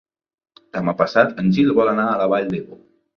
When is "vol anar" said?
1.81-2.07